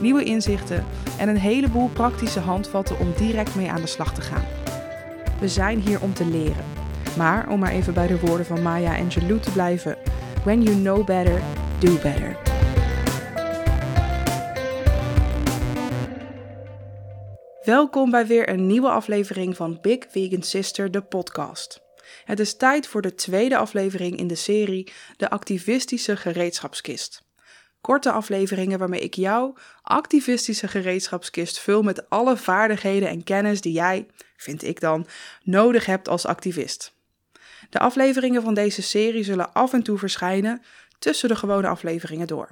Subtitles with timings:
[0.00, 0.84] nieuwe inzichten
[1.18, 4.44] en een heleboel praktische handvatten om direct mee aan de slag te gaan.
[5.40, 6.64] We zijn hier om te leren.
[7.16, 9.96] Maar om maar even bij de woorden van Maya Angelou te blijven:
[10.44, 11.42] When you know better,
[11.78, 12.36] do better.
[17.64, 21.82] Welkom bij weer een nieuwe aflevering van Big Vegan Sister, de podcast.
[22.24, 27.29] Het is tijd voor de tweede aflevering in de serie De Activistische Gereedschapskist.
[27.80, 34.06] Korte afleveringen waarmee ik jouw activistische gereedschapskist vul met alle vaardigheden en kennis die jij,
[34.36, 35.06] vind ik dan,
[35.42, 36.94] nodig hebt als activist.
[37.70, 40.62] De afleveringen van deze serie zullen af en toe verschijnen
[40.98, 42.48] tussen de gewone afleveringen door.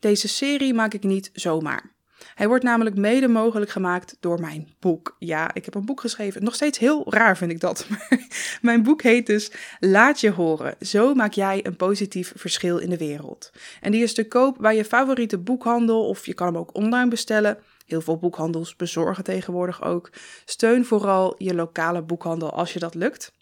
[0.00, 1.95] Deze serie maak ik niet zomaar.
[2.34, 5.16] Hij wordt namelijk mede mogelijk gemaakt door mijn boek.
[5.18, 6.44] Ja, ik heb een boek geschreven.
[6.44, 7.86] Nog steeds heel raar vind ik dat.
[8.62, 10.74] mijn boek heet dus Laat je horen.
[10.80, 13.50] Zo maak jij een positief verschil in de wereld.
[13.80, 17.10] En die is te koop bij je favoriete boekhandel of je kan hem ook online
[17.10, 17.58] bestellen.
[17.86, 20.10] Heel veel boekhandels bezorgen tegenwoordig ook.
[20.44, 23.32] Steun vooral je lokale boekhandel als je dat lukt.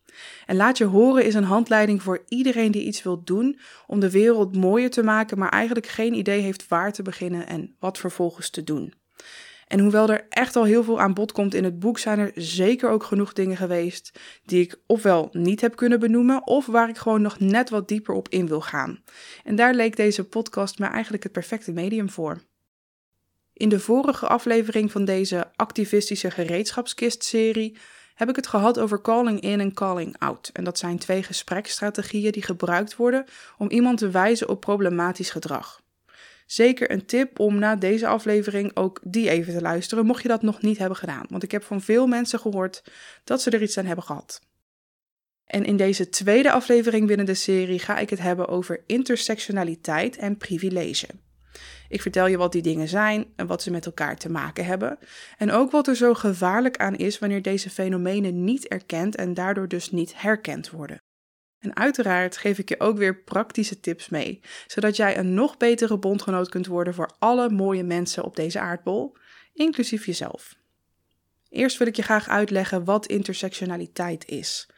[0.46, 4.10] En laat je horen is een handleiding voor iedereen die iets wil doen om de
[4.10, 8.50] wereld mooier te maken, maar eigenlijk geen idee heeft waar te beginnen en wat vervolgens
[8.50, 8.92] te doen.
[9.68, 12.32] En hoewel er echt al heel veel aan bod komt in het boek, zijn er
[12.34, 16.98] zeker ook genoeg dingen geweest die ik ofwel niet heb kunnen benoemen, of waar ik
[16.98, 19.02] gewoon nog net wat dieper op in wil gaan.
[19.44, 22.42] En daar leek deze podcast me eigenlijk het perfecte medium voor.
[23.52, 27.76] In de vorige aflevering van deze activistische gereedschapskist-serie
[28.14, 30.50] heb ik het gehad over calling in en calling out.
[30.52, 33.24] En dat zijn twee gespreksstrategieën die gebruikt worden
[33.58, 35.82] om iemand te wijzen op problematisch gedrag.
[36.46, 40.42] Zeker een tip om na deze aflevering ook die even te luisteren, mocht je dat
[40.42, 41.26] nog niet hebben gedaan.
[41.28, 42.84] Want ik heb van veel mensen gehoord
[43.24, 44.40] dat ze er iets aan hebben gehad.
[45.44, 50.36] En in deze tweede aflevering binnen de serie ga ik het hebben over intersectionaliteit en
[50.36, 51.06] privilege.
[51.94, 54.98] Ik vertel je wat die dingen zijn en wat ze met elkaar te maken hebben.
[55.38, 59.68] En ook wat er zo gevaarlijk aan is wanneer deze fenomenen niet erkend en daardoor
[59.68, 61.02] dus niet herkend worden.
[61.58, 65.98] En uiteraard geef ik je ook weer praktische tips mee, zodat jij een nog betere
[65.98, 69.16] bondgenoot kunt worden voor alle mooie mensen op deze aardbol,
[69.52, 70.54] inclusief jezelf.
[71.48, 74.68] Eerst wil ik je graag uitleggen wat intersectionaliteit is.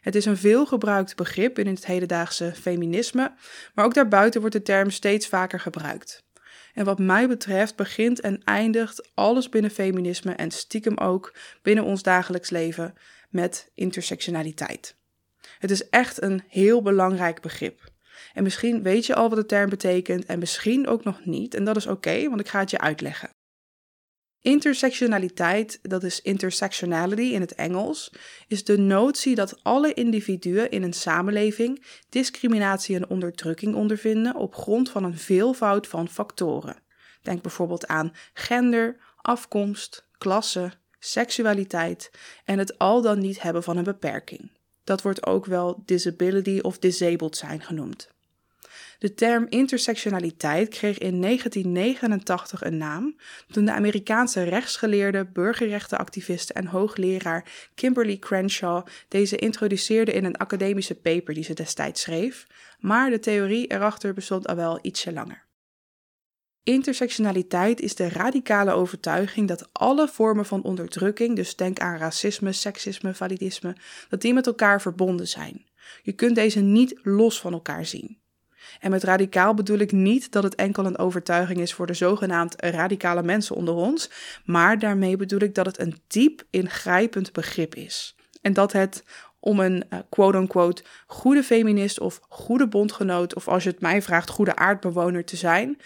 [0.00, 3.34] Het is een veelgebruikt begrip in het hedendaagse feminisme,
[3.74, 6.24] maar ook daarbuiten wordt de term steeds vaker gebruikt.
[6.76, 12.02] En wat mij betreft begint en eindigt alles binnen feminisme en stiekem ook binnen ons
[12.02, 12.94] dagelijks leven
[13.30, 14.96] met intersectionaliteit.
[15.58, 17.90] Het is echt een heel belangrijk begrip.
[18.32, 21.54] En misschien weet je al wat de term betekent en misschien ook nog niet.
[21.54, 23.35] En dat is oké, want ik ga het je uitleggen.
[24.46, 28.12] Intersectionaliteit, dat is intersectionality in het Engels,
[28.48, 34.90] is de notie dat alle individuen in een samenleving discriminatie en onderdrukking ondervinden op grond
[34.90, 36.76] van een veelvoud van factoren.
[37.22, 42.10] Denk bijvoorbeeld aan gender, afkomst, klasse, seksualiteit
[42.44, 44.50] en het al dan niet hebben van een beperking.
[44.84, 48.14] Dat wordt ook wel disability of disabled zijn genoemd.
[48.98, 53.16] De term intersectionaliteit kreeg in 1989 een naam
[53.50, 61.34] toen de Amerikaanse rechtsgeleerde, burgerrechtenactiviste en hoogleraar Kimberly Crenshaw deze introduceerde in een academische paper
[61.34, 62.46] die ze destijds schreef,
[62.78, 65.44] maar de theorie erachter bestond al wel ietsje langer.
[66.62, 73.14] Intersectionaliteit is de radicale overtuiging dat alle vormen van onderdrukking, dus denk aan racisme, seksisme,
[73.14, 73.76] validisme,
[74.08, 75.66] dat die met elkaar verbonden zijn.
[76.02, 78.18] Je kunt deze niet los van elkaar zien.
[78.80, 82.54] En met radicaal bedoel ik niet dat het enkel een overtuiging is voor de zogenaamd
[82.56, 84.10] radicale mensen onder ons,
[84.44, 88.16] maar daarmee bedoel ik dat het een diep ingrijpend begrip is.
[88.42, 89.04] En dat het
[89.40, 94.30] om een uh, quote-unquote goede feminist of goede bondgenoot, of als je het mij vraagt,
[94.30, 95.78] goede aardbewoner te zijn,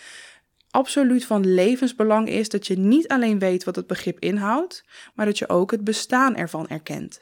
[0.71, 4.85] absoluut van levensbelang is dat je niet alleen weet wat het begrip inhoudt,
[5.15, 7.21] maar dat je ook het bestaan ervan erkent.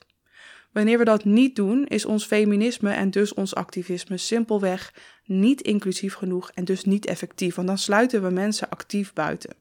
[0.79, 4.95] Wanneer we dat niet doen, is ons feminisme en dus ons activisme simpelweg
[5.25, 9.55] niet inclusief genoeg en dus niet effectief, want dan sluiten we mensen actief buiten.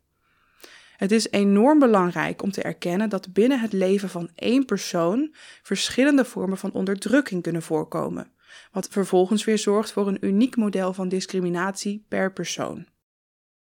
[0.98, 6.26] Het is enorm belangrijk om te erkennen dat binnen het leven van één persoon verschillende
[6.26, 8.32] vormen van onderdrukking kunnen voorkomen,
[8.72, 12.86] wat vervolgens weer zorgt voor een uniek model van discriminatie per persoon.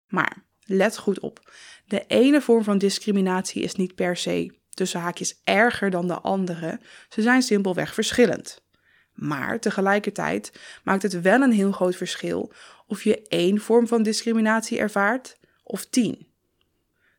[0.09, 1.53] Maar let goed op.
[1.87, 6.81] De ene vorm van discriminatie is niet per se tussen haakjes erger dan de andere,
[7.09, 8.63] ze zijn simpelweg verschillend.
[9.15, 10.53] Maar tegelijkertijd
[10.85, 12.53] maakt het wel een heel groot verschil
[12.87, 16.27] of je één vorm van discriminatie ervaart of tien.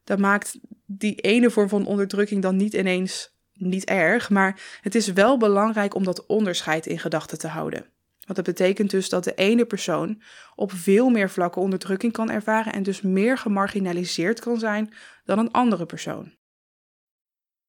[0.03, 5.13] Dat maakt die ene vorm van onderdrukking dan niet ineens niet erg, maar het is
[5.13, 7.85] wel belangrijk om dat onderscheid in gedachten te houden.
[8.25, 10.21] Want dat betekent dus dat de ene persoon
[10.55, 14.93] op veel meer vlakken onderdrukking kan ervaren en dus meer gemarginaliseerd kan zijn
[15.25, 16.33] dan een andere persoon.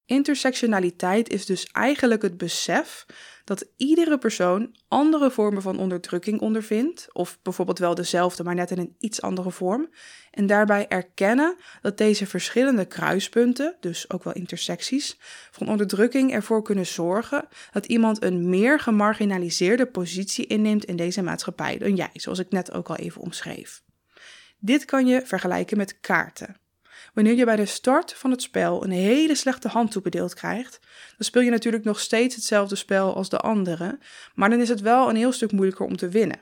[0.06, 3.06] Intersectionaliteit is dus eigenlijk het besef
[3.44, 8.78] dat iedere persoon andere vormen van onderdrukking ondervindt, of bijvoorbeeld wel dezelfde, maar net in
[8.78, 9.90] een iets andere vorm,
[10.30, 15.18] en daarbij erkennen dat deze verschillende kruispunten, dus ook wel intersecties,
[15.50, 21.78] van onderdrukking ervoor kunnen zorgen dat iemand een meer gemarginaliseerde positie inneemt in deze maatschappij
[21.78, 23.82] dan jij, zoals ik net ook al even omschreef.
[24.58, 26.56] Dit kan je vergelijken met kaarten.
[27.16, 30.78] Wanneer je bij de start van het spel een hele slechte hand toebedeeld krijgt,
[31.16, 33.98] dan speel je natuurlijk nog steeds hetzelfde spel als de anderen,
[34.34, 36.40] maar dan is het wel een heel stuk moeilijker om te winnen.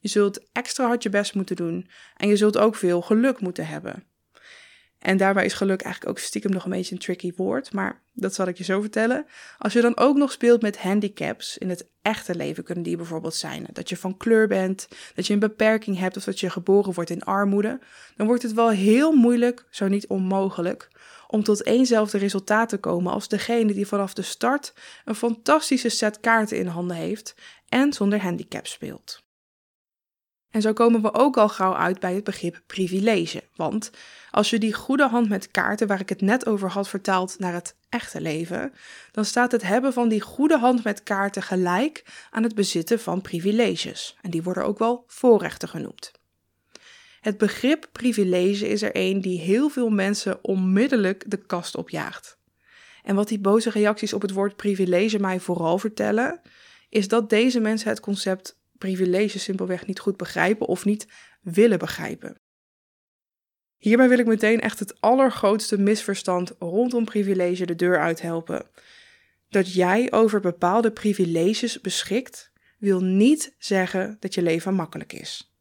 [0.00, 3.66] Je zult extra hard je best moeten doen en je zult ook veel geluk moeten
[3.66, 4.04] hebben.
[5.04, 8.34] En daarbij is geluk eigenlijk ook stiekem nog een beetje een tricky woord, maar dat
[8.34, 9.26] zal ik je zo vertellen.
[9.58, 13.34] Als je dan ook nog speelt met handicaps in het echte leven, kunnen die bijvoorbeeld
[13.34, 16.94] zijn dat je van kleur bent, dat je een beperking hebt of dat je geboren
[16.94, 17.80] wordt in armoede,
[18.16, 20.88] dan wordt het wel heel moeilijk, zo niet onmogelijk,
[21.26, 24.74] om tot éénzelfde resultaat te komen als degene die vanaf de start
[25.04, 27.34] een fantastische set kaarten in handen heeft
[27.68, 29.23] en zonder handicap speelt.
[30.54, 33.42] En zo komen we ook al gauw uit bij het begrip privilege.
[33.54, 33.90] Want
[34.30, 37.52] als je die goede hand met kaarten, waar ik het net over had, vertaald naar
[37.52, 38.72] het echte leven,
[39.12, 43.20] dan staat het hebben van die goede hand met kaarten gelijk aan het bezitten van
[43.20, 44.16] privileges.
[44.22, 46.12] En die worden ook wel voorrechten genoemd.
[47.20, 52.38] Het begrip privilege is er een die heel veel mensen onmiddellijk de kast opjaagt.
[53.02, 56.40] En wat die boze reacties op het woord privilege mij vooral vertellen,
[56.88, 61.06] is dat deze mensen het concept privileges simpelweg niet goed begrijpen of niet
[61.40, 62.36] willen begrijpen.
[63.76, 68.66] Hierbij wil ik meteen echt het allergrootste misverstand rondom privilege de deur uithelpen.
[69.48, 75.54] Dat jij over bepaalde privileges beschikt, wil niet zeggen dat je leven makkelijk is.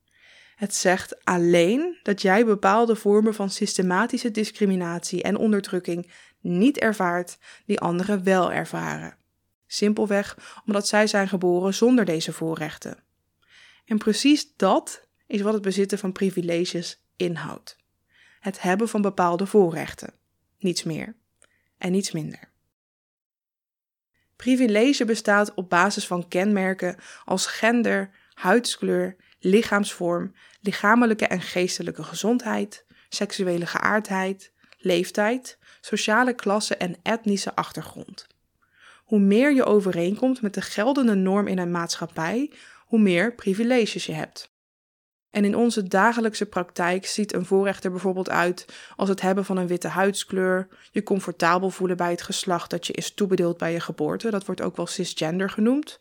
[0.56, 7.80] Het zegt alleen dat jij bepaalde vormen van systematische discriminatie en onderdrukking niet ervaart die
[7.80, 9.18] anderen wel ervaren.
[9.74, 13.04] Simpelweg omdat zij zijn geboren zonder deze voorrechten.
[13.86, 17.78] En precies dat is wat het bezitten van privileges inhoudt.
[18.40, 20.14] Het hebben van bepaalde voorrechten.
[20.58, 21.16] Niets meer
[21.78, 22.52] en niets minder.
[24.36, 33.66] Privilege bestaat op basis van kenmerken als gender, huidskleur, lichaamsvorm, lichamelijke en geestelijke gezondheid, seksuele
[33.66, 38.32] geaardheid, leeftijd, sociale klasse en etnische achtergrond.
[39.14, 42.52] Hoe meer je overeenkomt met de geldende norm in een maatschappij,
[42.86, 44.52] hoe meer privileges je hebt.
[45.30, 48.66] En in onze dagelijkse praktijk ziet een voorrecht er bijvoorbeeld uit
[48.96, 52.94] als het hebben van een witte huidskleur, je comfortabel voelen bij het geslacht dat je
[52.94, 56.00] is toebedeeld bij je geboorte, dat wordt ook wel cisgender genoemd,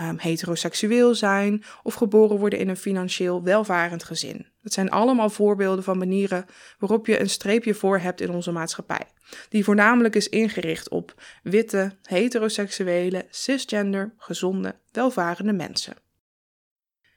[0.00, 4.46] um, heteroseksueel zijn of geboren worden in een financieel welvarend gezin.
[4.62, 6.46] Dat zijn allemaal voorbeelden van manieren
[6.78, 9.06] waarop je een streepje voor hebt in onze maatschappij,
[9.48, 15.94] die voornamelijk is ingericht op witte, heteroseksuele, cisgender, gezonde, welvarende mensen.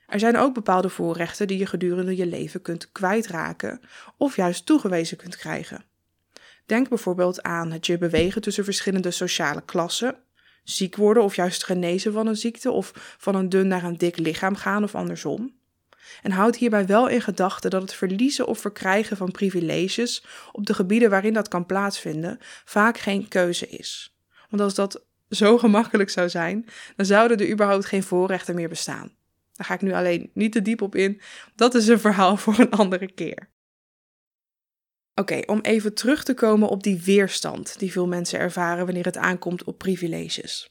[0.07, 3.81] Er zijn ook bepaalde voorrechten die je gedurende je leven kunt kwijtraken
[4.17, 5.85] of juist toegewezen kunt krijgen.
[6.65, 10.23] Denk bijvoorbeeld aan het je bewegen tussen verschillende sociale klassen,
[10.63, 14.17] ziek worden of juist genezen van een ziekte of van een dun naar een dik
[14.17, 15.57] lichaam gaan of andersom.
[16.21, 20.73] En houd hierbij wel in gedachten dat het verliezen of verkrijgen van privileges op de
[20.73, 24.15] gebieden waarin dat kan plaatsvinden vaak geen keuze is.
[24.49, 29.11] Want als dat zo gemakkelijk zou zijn, dan zouden er überhaupt geen voorrechten meer bestaan.
[29.53, 31.21] Daar ga ik nu alleen niet te diep op in.
[31.55, 33.49] Dat is een verhaal voor een andere keer.
[35.19, 39.17] Oké, om even terug te komen op die weerstand die veel mensen ervaren wanneer het
[39.17, 40.69] aankomt op privileges.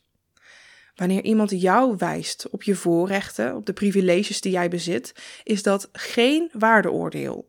[0.95, 5.13] Wanneer iemand jou wijst op je voorrechten, op de privileges die jij bezit,
[5.43, 7.49] is dat geen waardeoordeel.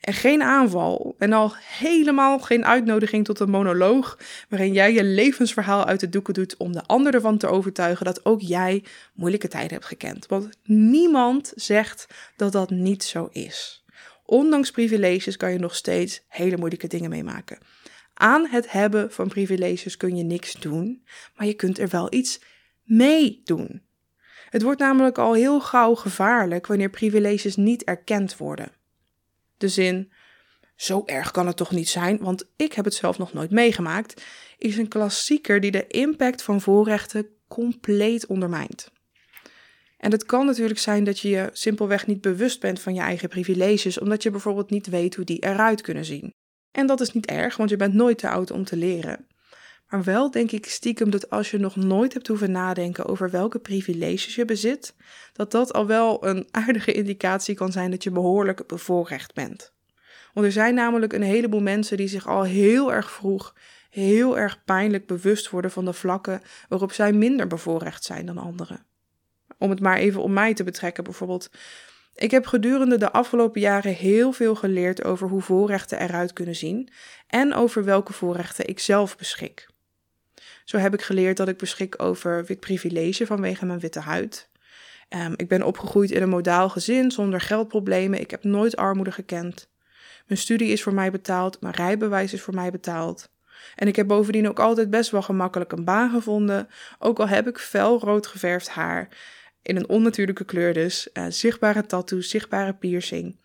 [0.00, 4.18] En geen aanval en al helemaal geen uitnodiging tot een monoloog
[4.48, 8.24] waarin jij je levensverhaal uit de doeken doet om de ander ervan te overtuigen dat
[8.24, 10.26] ook jij moeilijke tijden hebt gekend.
[10.26, 12.06] Want niemand zegt
[12.36, 13.84] dat dat niet zo is.
[14.30, 17.58] Ondanks privileges kan je nog steeds hele moeilijke dingen meemaken.
[18.14, 21.04] Aan het hebben van privileges kun je niks doen,
[21.36, 22.40] maar je kunt er wel iets
[22.82, 23.82] mee doen.
[24.50, 28.72] Het wordt namelijk al heel gauw gevaarlijk wanneer privileges niet erkend worden.
[29.56, 30.12] De zin:
[30.76, 34.24] zo erg kan het toch niet zijn, want ik heb het zelf nog nooit meegemaakt,
[34.58, 38.90] is een klassieker die de impact van voorrechten compleet ondermijnt.
[39.98, 43.28] En het kan natuurlijk zijn dat je je simpelweg niet bewust bent van je eigen
[43.28, 46.34] privileges, omdat je bijvoorbeeld niet weet hoe die eruit kunnen zien.
[46.70, 49.26] En dat is niet erg, want je bent nooit te oud om te leren.
[49.88, 53.58] Maar wel denk ik stiekem dat als je nog nooit hebt hoeven nadenken over welke
[53.58, 54.94] privileges je bezit,
[55.32, 59.72] dat dat al wel een aardige indicatie kan zijn dat je behoorlijk bevoorrecht bent.
[60.32, 63.54] Want er zijn namelijk een heleboel mensen die zich al heel erg vroeg
[63.90, 68.86] heel erg pijnlijk bewust worden van de vlakken waarop zij minder bevoorrecht zijn dan anderen.
[69.58, 71.50] Om het maar even op mij te betrekken, bijvoorbeeld.
[72.14, 76.88] Ik heb gedurende de afgelopen jaren heel veel geleerd over hoe voorrechten eruit kunnen zien
[77.26, 79.68] en over welke voorrechten ik zelf beschik.
[80.64, 84.48] Zo heb ik geleerd dat ik beschik over wit privilege vanwege mijn witte huid.
[85.08, 88.20] Um, ik ben opgegroeid in een modaal gezin zonder geldproblemen.
[88.20, 89.68] Ik heb nooit armoede gekend.
[90.26, 93.30] Mijn studie is voor mij betaald, mijn rijbewijs is voor mij betaald.
[93.74, 97.48] En ik heb bovendien ook altijd best wel gemakkelijk een baan gevonden, ook al heb
[97.48, 99.08] ik fel rood geverfd haar,
[99.62, 103.40] in een onnatuurlijke kleur dus, uh, zichtbare tattoo, zichtbare piercing.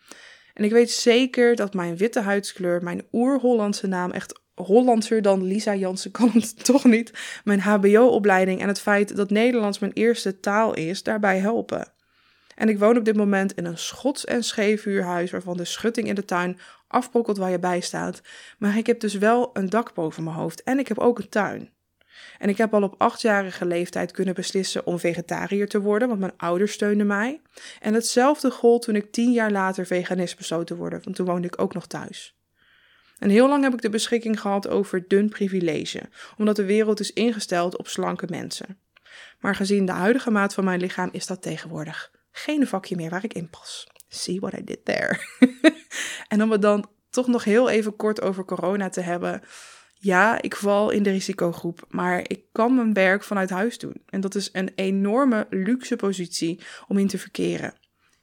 [0.53, 5.75] En ik weet zeker dat mijn witte huidskleur, mijn oer-Hollandse naam, echt Hollandser dan Lisa
[5.75, 6.31] Jansen kan
[6.63, 7.11] toch niet,
[7.43, 11.93] mijn HBO-opleiding en het feit dat Nederlands mijn eerste taal is, daarbij helpen.
[12.55, 16.07] En ik woon op dit moment in een schots- en scheef huurhuis waarvan de schutting
[16.07, 18.21] in de tuin afbrokkelt waar je bij staat.
[18.57, 21.29] Maar ik heb dus wel een dak boven mijn hoofd en ik heb ook een
[21.29, 21.72] tuin.
[22.37, 26.37] En ik heb al op achtjarige leeftijd kunnen beslissen om vegetariër te worden, want mijn
[26.37, 27.41] ouders steunden mij.
[27.79, 31.47] En hetzelfde gold toen ik tien jaar later veganist besloot te worden, want toen woonde
[31.47, 32.35] ik ook nog thuis.
[33.19, 36.01] En heel lang heb ik de beschikking gehad over dun privilege,
[36.37, 38.77] omdat de wereld is ingesteld op slanke mensen.
[39.39, 43.23] Maar gezien de huidige maat van mijn lichaam is dat tegenwoordig geen vakje meer waar
[43.23, 43.87] ik in pas.
[44.07, 45.19] See what I did there.
[46.27, 49.41] en om het dan toch nog heel even kort over corona te hebben.
[50.03, 54.01] Ja, ik val in de risicogroep, maar ik kan mijn werk vanuit huis doen.
[54.09, 57.73] En dat is een enorme luxe positie om in te verkeren.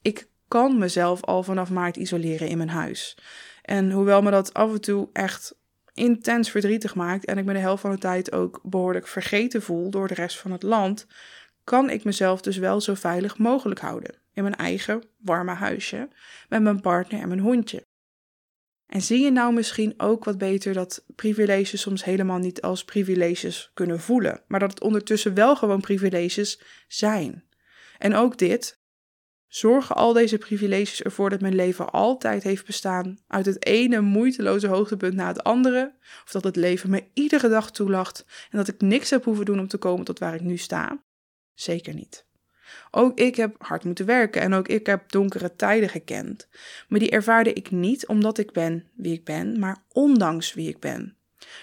[0.02, 3.18] Ik kan mezelf al vanaf maart isoleren in mijn huis.
[3.62, 5.54] En hoewel me dat af en toe echt
[5.94, 9.90] intens verdrietig maakt en ik me de helft van de tijd ook behoorlijk vergeten voel
[9.90, 11.06] door de rest van het land,
[11.64, 16.08] kan ik mezelf dus wel zo veilig mogelijk houden in mijn eigen warme huisje
[16.48, 17.88] met mijn partner en mijn hondje.
[18.90, 23.70] En zie je nou misschien ook wat beter dat privileges soms helemaal niet als privileges
[23.74, 27.44] kunnen voelen, maar dat het ondertussen wel gewoon privileges zijn.
[27.98, 28.80] En ook dit,
[29.48, 34.66] zorgen al deze privileges ervoor dat mijn leven altijd heeft bestaan uit het ene moeiteloze
[34.66, 35.94] hoogtepunt na het andere,
[36.24, 39.60] of dat het leven me iedere dag toelacht en dat ik niks heb hoeven doen
[39.60, 41.02] om te komen tot waar ik nu sta?
[41.54, 42.28] Zeker niet.
[42.90, 46.48] Ook ik heb hard moeten werken en ook ik heb donkere tijden gekend.
[46.88, 50.80] Maar die ervaarde ik niet omdat ik ben wie ik ben, maar ondanks wie ik
[50.80, 51.16] ben.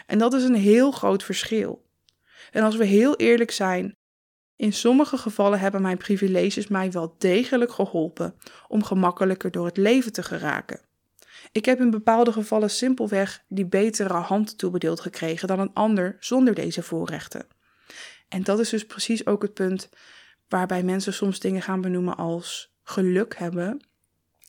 [0.05, 1.85] En dat is een heel groot verschil.
[2.51, 3.95] En als we heel eerlijk zijn,
[4.55, 8.35] in sommige gevallen hebben mijn privileges mij wel degelijk geholpen
[8.67, 10.79] om gemakkelijker door het leven te geraken.
[11.51, 16.53] Ik heb in bepaalde gevallen simpelweg die betere hand toebedeeld gekregen dan een ander zonder
[16.53, 17.47] deze voorrechten.
[18.29, 19.89] En dat is dus precies ook het punt
[20.48, 23.88] waarbij mensen soms dingen gaan benoemen als geluk hebben.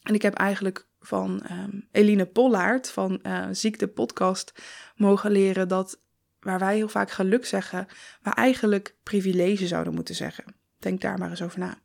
[0.03, 4.53] En ik heb eigenlijk van um, Eline Pollaert van uh, Ziekte Podcast
[4.97, 6.01] mogen leren dat
[6.41, 7.87] waar wij heel vaak geluk zeggen,
[8.23, 10.45] we eigenlijk privilege zouden moeten zeggen.
[10.79, 11.79] Denk daar maar eens over na.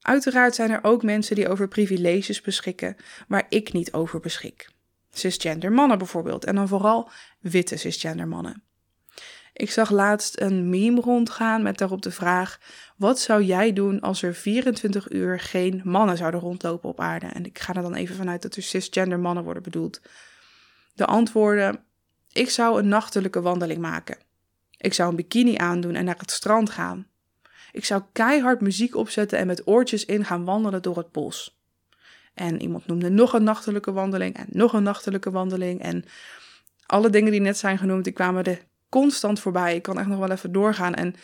[0.00, 2.96] Uiteraard zijn er ook mensen die over privileges beschikken
[3.28, 4.72] waar ik niet over beschik.
[5.10, 8.62] Cisgender mannen bijvoorbeeld, en dan vooral witte cisgender mannen.
[9.54, 12.58] Ik zag laatst een meme rondgaan met daarop de vraag:
[12.96, 17.26] wat zou jij doen als er 24 uur geen mannen zouden rondlopen op aarde?
[17.26, 20.00] En ik ga er dan even vanuit dat er cisgender mannen worden bedoeld.
[20.94, 21.84] De antwoorden:
[22.32, 24.18] ik zou een nachtelijke wandeling maken.
[24.76, 27.06] Ik zou een bikini aandoen en naar het strand gaan.
[27.72, 31.58] Ik zou keihard muziek opzetten en met oortjes in gaan wandelen door het bos.
[32.34, 35.82] En iemand noemde nog een nachtelijke wandeling en nog een nachtelijke wandeling.
[35.82, 36.04] En
[36.86, 38.64] alle dingen die net zijn genoemd, die kwamen er
[39.00, 39.74] constant voorbij.
[39.74, 40.94] Ik kan echt nog wel even doorgaan.
[40.94, 41.14] En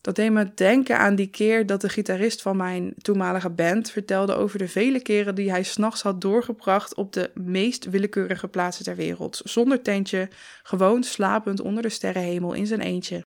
[0.00, 4.34] dat deed me denken aan die keer dat de gitarist van mijn toenmalige band vertelde
[4.34, 8.96] over de vele keren die hij s'nachts had doorgebracht op de meest willekeurige plaatsen ter
[8.96, 9.40] wereld.
[9.44, 10.28] Zonder tentje,
[10.62, 13.24] gewoon slapend onder de sterrenhemel in zijn eentje.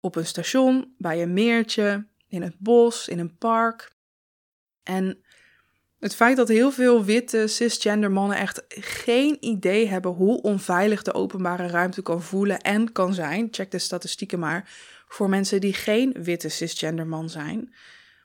[0.00, 3.92] Op een station, bij een meertje, in het bos, in een park.
[4.82, 5.23] En
[6.04, 11.14] het feit dat heel veel witte cisgender mannen echt geen idee hebben hoe onveilig de
[11.14, 14.70] openbare ruimte kan voelen en kan zijn, check de statistieken maar,
[15.08, 17.74] voor mensen die geen witte cisgender man zijn,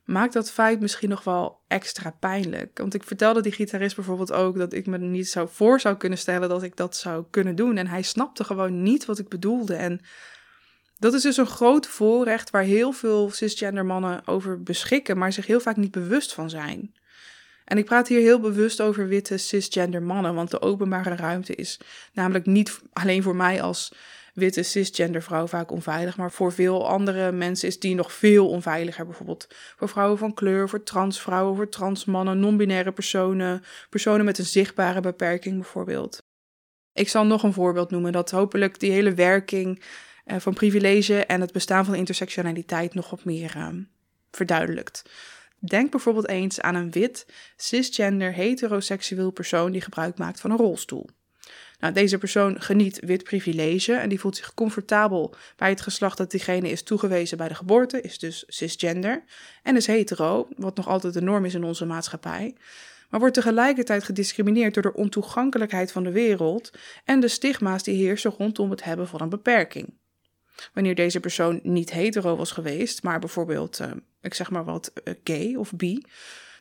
[0.05, 2.77] maakt dat feit misschien nog wel extra pijnlijk.
[2.77, 6.17] Want ik vertelde die gitarist bijvoorbeeld ook dat ik me niet zo voor zou kunnen
[6.17, 7.77] stellen dat ik dat zou kunnen doen.
[7.77, 9.75] En hij snapte gewoon niet wat ik bedoelde.
[9.75, 10.01] En
[10.97, 15.45] dat is dus een groot voorrecht waar heel veel cisgender mannen over beschikken, maar zich
[15.45, 16.93] heel vaak niet bewust van zijn.
[17.69, 21.79] En ik praat hier heel bewust over witte cisgender mannen, want de openbare ruimte is
[22.13, 23.93] namelijk niet alleen voor mij als
[24.33, 29.05] witte cisgender vrouw vaak onveilig, maar voor veel andere mensen is die nog veel onveiliger.
[29.05, 29.47] Bijvoorbeeld
[29.77, 35.55] voor vrouwen van kleur, voor transvrouwen, voor transmannen, non-binaire personen, personen met een zichtbare beperking
[35.55, 36.17] bijvoorbeeld.
[36.93, 39.83] Ik zal nog een voorbeeld noemen dat hopelijk die hele werking
[40.25, 43.67] eh, van privilege en het bestaan van intersectionaliteit nog wat meer uh,
[44.31, 45.03] verduidelijkt.
[45.59, 47.25] Denk bijvoorbeeld eens aan een wit,
[47.55, 51.09] cisgender, heteroseksueel persoon die gebruik maakt van een rolstoel.
[51.79, 56.31] Nou, deze persoon geniet wit privilege en die voelt zich comfortabel bij het geslacht dat
[56.31, 59.23] diegene is toegewezen bij de geboorte, is dus cisgender
[59.63, 62.55] en is hetero, wat nog altijd de norm is in onze maatschappij,
[63.09, 66.71] maar wordt tegelijkertijd gediscrimineerd door de ontoegankelijkheid van de wereld
[67.05, 69.93] en de stigma's die heersen rondom het hebben van een beperking.
[70.73, 75.13] Wanneer deze persoon niet hetero was geweest, maar bijvoorbeeld, uh, ik zeg maar wat, uh,
[75.23, 76.05] gay of bi,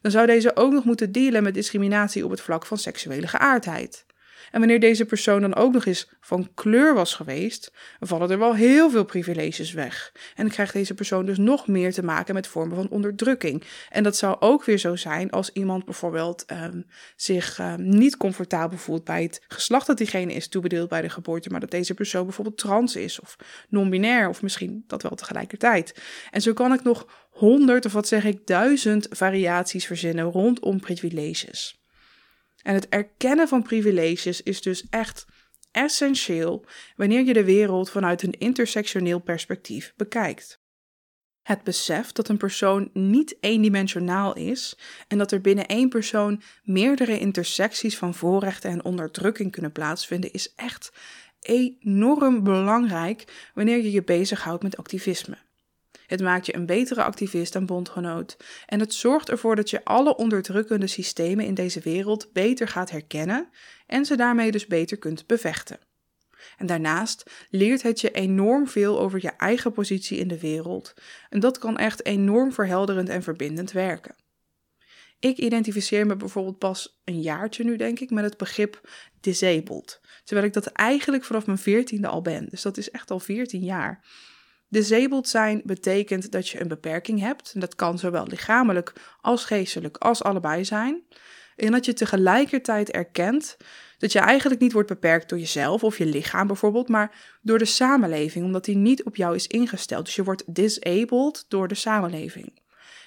[0.00, 4.06] dan zou deze ook nog moeten dealen met discriminatie op het vlak van seksuele geaardheid.
[4.50, 8.54] En wanneer deze persoon dan ook nog eens van kleur was geweest, vallen er wel
[8.54, 10.12] heel veel privileges weg.
[10.34, 13.62] En krijgt deze persoon dus nog meer te maken met vormen van onderdrukking.
[13.88, 18.78] En dat zou ook weer zo zijn als iemand bijvoorbeeld um, zich um, niet comfortabel
[18.78, 22.24] voelt bij het geslacht dat diegene is toebedeeld bij de geboorte, maar dat deze persoon
[22.24, 23.36] bijvoorbeeld trans is of
[23.68, 26.02] non-binair of misschien dat wel tegelijkertijd.
[26.30, 31.77] En zo kan ik nog honderd of wat zeg ik duizend variaties verzinnen rondom privileges.
[32.62, 35.26] En het erkennen van privileges is dus echt
[35.70, 36.64] essentieel
[36.96, 40.60] wanneer je de wereld vanuit een intersectioneel perspectief bekijkt.
[41.42, 47.18] Het besef dat een persoon niet eendimensionaal is en dat er binnen één persoon meerdere
[47.18, 50.92] intersecties van voorrechten en onderdrukking kunnen plaatsvinden, is echt
[51.40, 55.36] enorm belangrijk wanneer je je bezighoudt met activisme.
[56.08, 58.36] Het maakt je een betere activist en bondgenoot.
[58.66, 63.48] En het zorgt ervoor dat je alle onderdrukkende systemen in deze wereld beter gaat herkennen
[63.86, 65.78] en ze daarmee dus beter kunt bevechten.
[66.56, 70.94] En daarnaast leert het je enorm veel over je eigen positie in de wereld.
[71.28, 74.14] En dat kan echt enorm verhelderend en verbindend werken.
[75.18, 78.90] Ik identificeer me bijvoorbeeld pas een jaartje nu, denk ik, met het begrip
[79.20, 80.00] disabled.
[80.24, 82.46] Terwijl ik dat eigenlijk vanaf mijn veertiende al ben.
[82.48, 84.04] Dus dat is echt al veertien jaar.
[84.68, 87.50] Disabled zijn betekent dat je een beperking hebt.
[87.54, 91.02] En dat kan zowel lichamelijk als geestelijk als allebei zijn.
[91.56, 93.56] En dat je tegelijkertijd erkent
[93.98, 97.64] dat je eigenlijk niet wordt beperkt door jezelf of je lichaam bijvoorbeeld, maar door de
[97.64, 100.04] samenleving, omdat die niet op jou is ingesteld.
[100.04, 102.58] Dus je wordt disabled door de samenleving.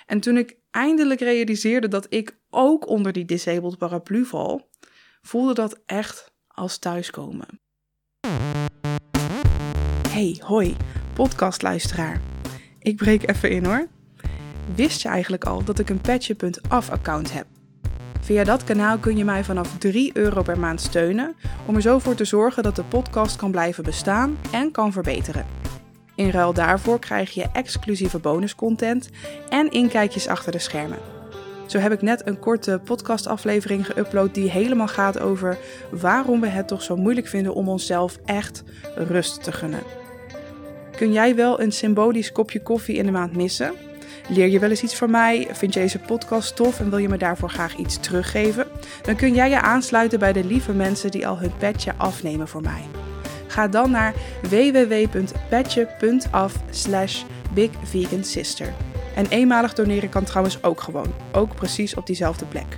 [0.05, 4.69] En toen ik eindelijk realiseerde dat ik ook onder die disabled paraplu val,
[5.21, 7.59] voelde dat echt als thuiskomen.
[10.09, 10.75] Hey, hoi
[11.13, 12.21] podcastluisteraar.
[12.79, 13.87] Ik breek even in hoor.
[14.75, 17.45] Wist je eigenlijk al dat ik een Petje.af account heb?
[18.21, 21.99] Via dat kanaal kun je mij vanaf 3 euro per maand steunen om er zo
[21.99, 25.45] voor te zorgen dat de podcast kan blijven bestaan en kan verbeteren.
[26.15, 29.09] In ruil daarvoor krijg je exclusieve bonuscontent
[29.49, 30.99] en inkijkjes achter de schermen.
[31.67, 35.57] Zo heb ik net een korte podcastaflevering geüpload die helemaal gaat over
[35.91, 38.63] waarom we het toch zo moeilijk vinden om onszelf echt
[38.95, 40.00] rust te gunnen.
[41.01, 43.73] Kun jij wel een symbolisch kopje koffie in de maand missen?
[44.27, 45.47] Leer je wel eens iets van mij?
[45.51, 48.67] Vind je deze podcast tof en wil je me daarvoor graag iets teruggeven?
[49.01, 52.61] Dan kun jij je aansluiten bij de lieve mensen die al hun petje afnemen voor
[52.61, 52.81] mij.
[53.47, 58.73] Ga dan naar www.petje.af slash bigvegansister.
[59.15, 61.13] En eenmalig doneren kan trouwens ook gewoon.
[61.31, 62.77] Ook precies op diezelfde plek.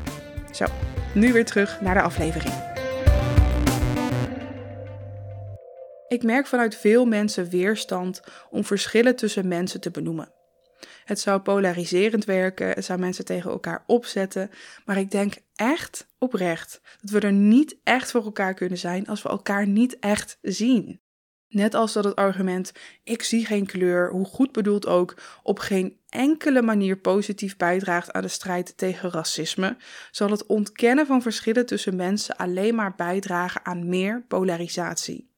[0.52, 0.66] Zo,
[1.14, 2.73] nu weer terug naar de aflevering.
[6.14, 10.32] Ik merk vanuit veel mensen weerstand om verschillen tussen mensen te benoemen.
[11.06, 14.50] Het zou polariserend werken, het zou mensen tegen elkaar opzetten,
[14.86, 19.22] maar ik denk echt oprecht dat we er niet echt voor elkaar kunnen zijn als
[19.22, 21.02] we elkaar niet echt zien.
[21.48, 22.72] Net als dat het argument
[23.04, 28.22] ik zie geen kleur, hoe goed bedoeld ook, op geen enkele manier positief bijdraagt aan
[28.22, 29.78] de strijd tegen racisme,
[30.12, 35.32] zal het ontkennen van verschillen tussen mensen alleen maar bijdragen aan meer polarisatie.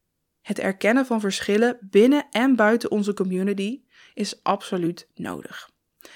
[0.46, 3.82] Het erkennen van verschillen binnen en buiten onze community
[4.14, 5.70] is absoluut nodig.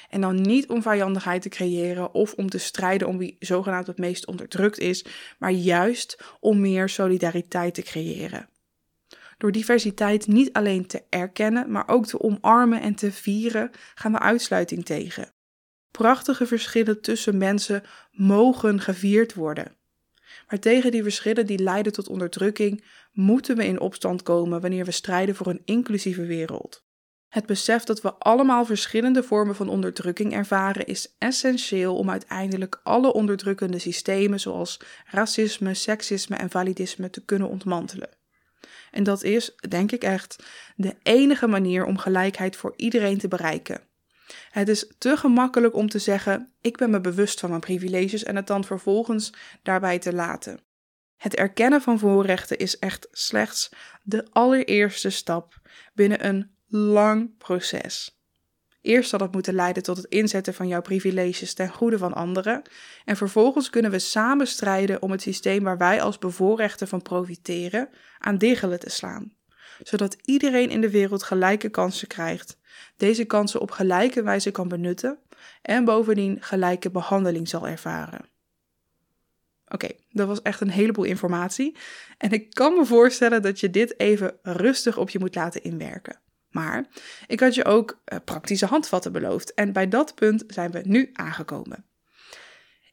[0.10, 3.98] En dan niet om vijandigheid te creëren of om te strijden om wie zogenaamd het
[3.98, 5.06] meest onderdrukt is,
[5.39, 8.50] maar juist om meer solidariteit te creëren.
[9.38, 14.20] Door diversiteit niet alleen te erkennen, maar ook te omarmen en te vieren, gaan we
[14.20, 15.34] uitsluiting tegen.
[15.92, 19.79] prachtige verschillen tussen mensen mogen gevierd worden.
[20.48, 24.92] Maar tegen die verschillen die leiden tot onderdrukking moeten we in opstand komen wanneer we
[24.92, 26.88] strijden voor een inclusieve wereld.
[27.30, 33.13] Het besef dat we allemaal verschillende vormen van onderdrukking ervaren is essentieel om uiteindelijk alle
[33.13, 38.10] onderdrukkende systemen zoals racisme, seksisme en validisme te kunnen ontmantelen.
[38.92, 40.44] En dat is, denk ik echt,
[40.76, 43.88] de enige manier om gelijkheid voor iedereen te bereiken.
[44.50, 48.36] Het is te gemakkelijk om te zeggen: ik ben me bewust van mijn privileges en
[48.36, 50.60] het dan vervolgens daarbij te laten.
[51.18, 53.70] Het erkennen van voorrechten is echt slechts
[54.04, 55.62] de allereerste stap
[55.94, 58.20] binnen een lang proces.
[58.82, 62.62] Eerst zal het moeten leiden tot het inzetten van jouw privileges ten goede van anderen.
[63.06, 67.89] En vervolgens kunnen we samen strijden om het systeem waar wij als bevoorrechten van profiteren
[68.18, 69.34] aan diggelen te slaan.
[69.84, 72.58] Zodat iedereen in de wereld gelijke kansen krijgt,
[72.98, 75.20] deze kansen op gelijke wijze kan benutten
[75.62, 78.26] en bovendien gelijke behandeling zal ervaren.
[79.68, 81.78] Oké, dat was echt een heleboel informatie.
[82.18, 86.20] En ik kan me voorstellen dat je dit even rustig op je moet laten inwerken.
[86.50, 86.88] Maar
[87.28, 91.10] ik had je ook uh, praktische handvatten beloofd en bij dat punt zijn we nu
[91.13, 91.86] aangekomen.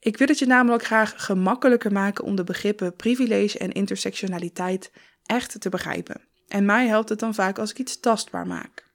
[0.00, 5.60] Ik wil het je namelijk graag gemakkelijker maken om de begrippen privilege en intersectionaliteit echt
[5.60, 6.20] te begrijpen.
[6.48, 8.85] En mij helpt het dan vaak als ik iets tastbaar maak.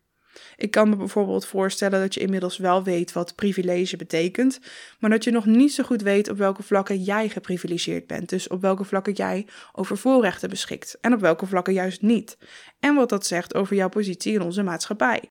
[0.55, 4.59] Ik kan me bijvoorbeeld voorstellen dat je inmiddels wel weet wat privilege betekent,
[4.99, 8.29] maar dat je nog niet zo goed weet op welke vlakken jij geprivilegeerd bent.
[8.29, 12.37] Dus op welke vlakken jij over voorrechten beschikt en op welke vlakken juist niet.
[12.79, 15.29] En wat dat zegt over jouw positie in onze maatschappij.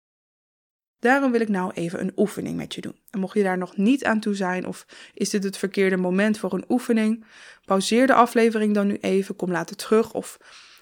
[0.99, 2.97] Daarom wil ik nou even een oefening met je doen.
[3.11, 6.39] En mocht je daar nog niet aan toe zijn of is dit het verkeerde moment
[6.39, 7.25] voor een oefening,
[7.65, 10.39] pauzeer de aflevering dan nu even, kom later terug of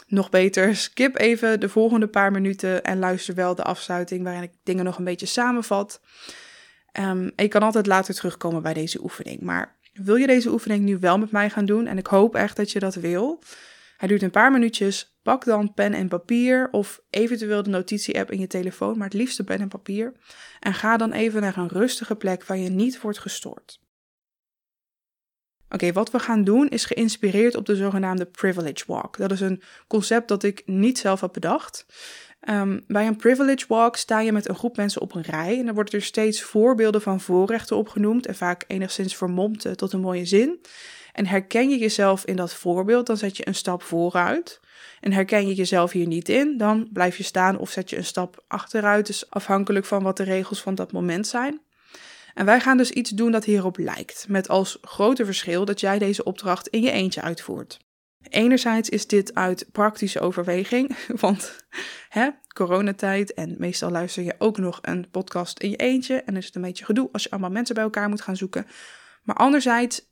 [0.08, 4.52] nog beter, skip even de volgende paar minuten en luister wel de afsluiting waarin ik
[4.62, 6.00] dingen nog een beetje samenvat.
[7.00, 9.40] Um, ik kan altijd later terugkomen bij deze oefening.
[9.40, 11.86] Maar wil je deze oefening nu wel met mij gaan doen?
[11.86, 13.42] En ik hoop echt dat je dat wil.
[13.96, 15.18] Hij duurt een paar minuutjes.
[15.22, 19.44] Pak dan pen en papier of eventueel de notitie-app in je telefoon, maar het liefste
[19.44, 20.12] pen en papier.
[20.60, 23.80] En ga dan even naar een rustige plek waar je niet wordt gestoord.
[25.70, 29.16] Oké, wat we gaan doen is geïnspireerd op de zogenaamde privilege walk.
[29.16, 31.86] Dat is een concept dat ik niet zelf heb bedacht.
[32.48, 35.66] Um, bij een privilege walk sta je met een groep mensen op een rij en
[35.66, 40.00] er worden er steeds voorbeelden van voorrechten opgenoemd en vaak enigszins vermomd eh, tot een
[40.00, 40.60] mooie zin.
[41.12, 44.60] En herken je jezelf in dat voorbeeld, dan zet je een stap vooruit.
[45.00, 48.04] En herken je jezelf hier niet in, dan blijf je staan of zet je een
[48.04, 49.06] stap achteruit.
[49.06, 51.60] Dus afhankelijk van wat de regels van dat moment zijn.
[52.38, 55.98] En wij gaan dus iets doen dat hierop lijkt, met als grote verschil dat jij
[55.98, 57.78] deze opdracht in je eentje uitvoert.
[58.28, 61.66] Enerzijds is dit uit praktische overweging, want
[62.08, 66.46] hè, coronatijd en meestal luister je ook nog een podcast in je eentje en is
[66.46, 68.66] het een beetje gedoe als je allemaal mensen bij elkaar moet gaan zoeken.
[69.22, 70.08] Maar anderzijds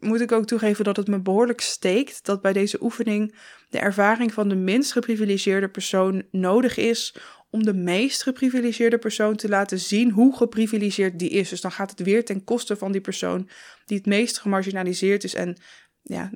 [0.00, 3.34] moet ik ook toegeven dat het me behoorlijk steekt dat bij deze oefening
[3.68, 7.16] de ervaring van de minst geprivilegeerde persoon nodig is
[7.50, 11.48] om de meest geprivilegeerde persoon te laten zien hoe geprivilegeerd die is.
[11.48, 13.48] Dus dan gaat het weer ten koste van die persoon
[13.84, 15.34] die het meest gemarginaliseerd is.
[15.34, 15.56] En
[16.02, 16.30] ja,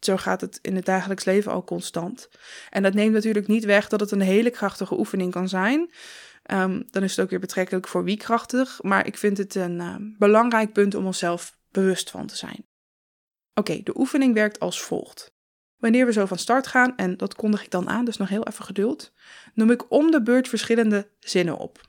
[0.00, 2.28] zo gaat het in het dagelijks leven al constant.
[2.70, 5.90] En dat neemt natuurlijk niet weg dat het een hele krachtige oefening kan zijn.
[6.42, 8.82] Ehm, dan is het ook weer betrekkelijk voor wie krachtig.
[8.82, 12.66] Maar ik vind het een uh, belangrijk punt om onszelf bewust van te zijn.
[13.54, 15.32] Oké, de oefening werkt als volgt.
[15.82, 18.46] Wanneer we zo van start gaan, en dat kondig ik dan aan, dus nog heel
[18.46, 19.12] even geduld,
[19.54, 21.80] noem ik om de beurt verschillende zinnen op.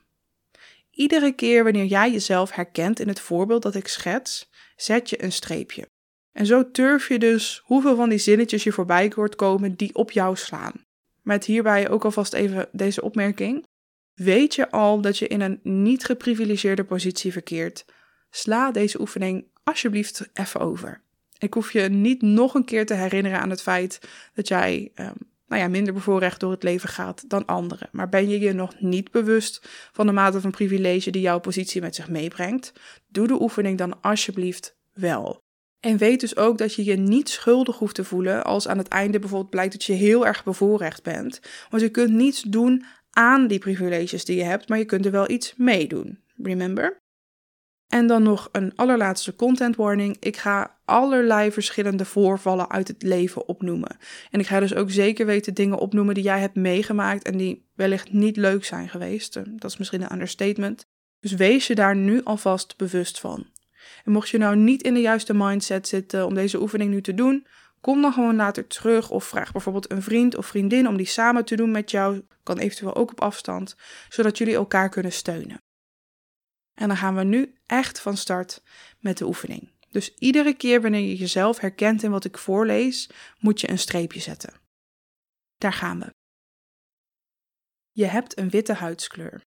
[0.90, 5.32] Iedere keer wanneer jij jezelf herkent in het voorbeeld dat ik schets, zet je een
[5.32, 5.88] streepje.
[6.32, 10.10] En zo turf je dus hoeveel van die zinnetjes je voorbij hoort komen die op
[10.10, 10.84] jou slaan.
[11.22, 13.66] Met hierbij ook alvast even deze opmerking.
[14.14, 17.84] Weet je al dat je in een niet geprivilegeerde positie verkeert?
[18.30, 21.03] Sla deze oefening alsjeblieft even over.
[21.44, 24.00] Ik hoef je niet nog een keer te herinneren aan het feit
[24.34, 25.12] dat jij um,
[25.46, 27.88] nou ja, minder bevoorrecht door het leven gaat dan anderen.
[27.92, 31.80] Maar ben je je nog niet bewust van de mate van privilege die jouw positie
[31.80, 32.72] met zich meebrengt?
[33.08, 35.42] Doe de oefening dan alsjeblieft wel.
[35.80, 38.88] En weet dus ook dat je je niet schuldig hoeft te voelen als aan het
[38.88, 41.40] einde bijvoorbeeld blijkt dat je heel erg bevoorrecht bent.
[41.70, 45.10] Want je kunt niets doen aan die privileges die je hebt, maar je kunt er
[45.10, 46.18] wel iets mee doen.
[46.42, 47.02] Remember?
[47.94, 50.16] En dan nog een allerlaatste content warning.
[50.20, 53.96] Ik ga allerlei verschillende voorvallen uit het leven opnoemen.
[54.30, 57.66] En ik ga dus ook zeker weten dingen opnoemen die jij hebt meegemaakt en die
[57.74, 59.36] wellicht niet leuk zijn geweest.
[59.36, 60.86] Eh, dat is misschien een understatement.
[61.20, 63.46] Dus wees je daar nu alvast bewust van.
[64.04, 67.14] En mocht je nou niet in de juiste mindset zitten om deze oefening nu te
[67.14, 67.46] doen,
[67.80, 71.44] kom dan gewoon later terug of vraag bijvoorbeeld een vriend of vriendin om die samen
[71.44, 72.22] te doen met jou.
[72.42, 73.76] Kan eventueel ook op afstand,
[74.08, 75.63] zodat jullie elkaar kunnen steunen.
[76.74, 78.62] En dan gaan we nu echt van start
[78.98, 79.72] met de oefening.
[79.90, 84.20] Dus iedere keer wanneer je jezelf herkent in wat ik voorlees, moet je een streepje
[84.20, 84.54] zetten.
[85.56, 86.14] Daar gaan we.
[87.90, 89.42] Je hebt een witte huidskleur.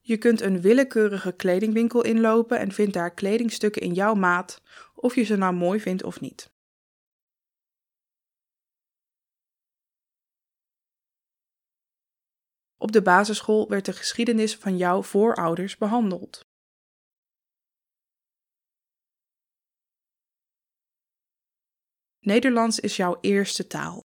[0.00, 4.62] Je kunt een willekeurige kledingwinkel inlopen en vindt daar kledingstukken in jouw maat,
[4.94, 6.50] of je ze nou mooi vindt of niet.
[12.78, 16.40] Op de basisschool werd de geschiedenis van jouw voorouders behandeld.
[22.18, 24.00] Nederlands is jouw eerste taal.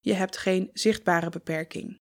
[0.00, 1.96] Je hebt geen zichtbare beperking.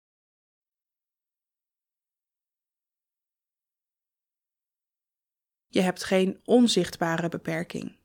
[5.68, 7.99] Je hebt geen onzichtbare beperking.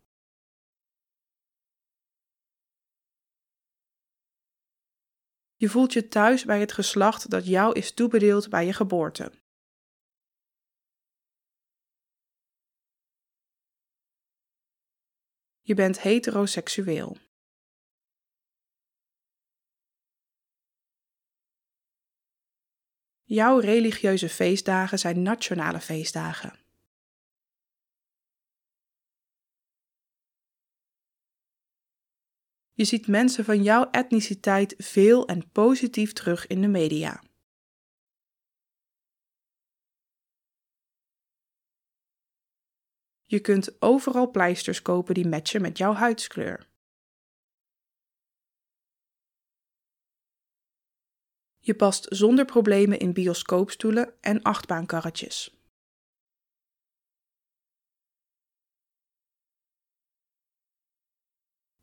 [5.56, 9.32] Je voelt je thuis bij het geslacht dat jou is toebedeeld bij je geboorte.
[15.60, 17.16] Je bent heteroseksueel.
[23.22, 26.63] Jouw religieuze feestdagen zijn nationale feestdagen.
[32.84, 37.22] Je ziet mensen van jouw etniciteit veel en positief terug in de media.
[43.22, 46.68] Je kunt overal pleisters kopen die matchen met jouw huidskleur.
[51.58, 55.63] Je past zonder problemen in bioscoopstoelen en achtbaankarretjes.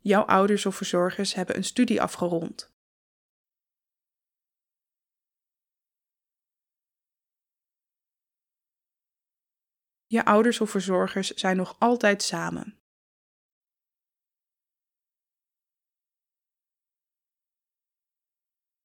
[0.03, 2.73] Jouw ouders of verzorgers hebben een studie afgerond.
[10.05, 12.79] Je ouders of verzorgers zijn nog altijd samen.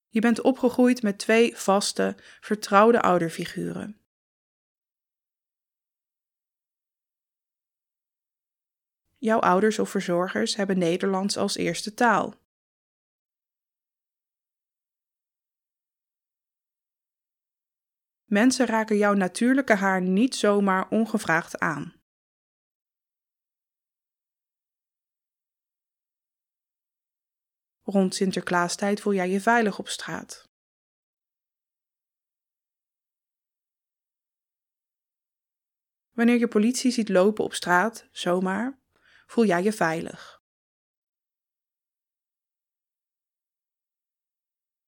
[0.09, 4.06] Je bent opgegroeid met twee vaste, vertrouwde ouderfiguren.
[9.17, 12.35] Jouw ouders of verzorgers hebben Nederlands als eerste taal.
[18.25, 21.95] Mensen raken jouw natuurlijke haar niet zomaar ongevraagd aan.
[27.83, 30.49] Rond Sinterklaastijd voel jij je veilig op straat.
[36.11, 38.79] Wanneer je politie ziet lopen op straat, zomaar,
[39.27, 40.41] voel jij je veilig.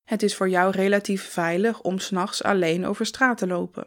[0.02, 3.86] Het is voor jou relatief veilig om s'nachts alleen over straat te lopen.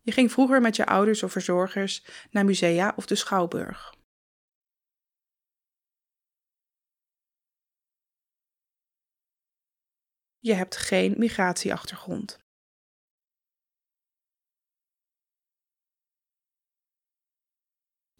[0.00, 3.94] Je ging vroeger met je ouders of verzorgers naar musea of de schouwburg.
[10.38, 12.47] Je hebt geen migratieachtergrond.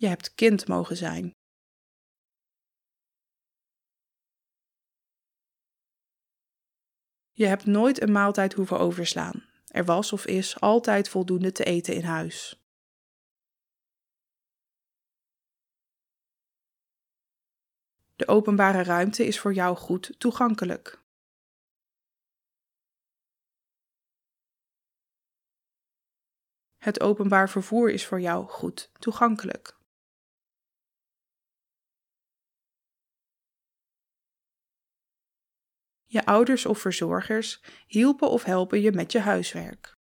[0.00, 1.36] Je hebt kind mogen zijn.
[7.32, 9.44] Je hebt nooit een maaltijd hoeven overslaan.
[9.66, 12.62] Er was of is altijd voldoende te eten in huis.
[18.16, 21.02] De openbare ruimte is voor jou goed toegankelijk.
[26.76, 29.77] Het openbaar vervoer is voor jou goed toegankelijk.
[36.10, 39.96] Je ouders of verzorgers hielpen of helpen je met je huiswerk.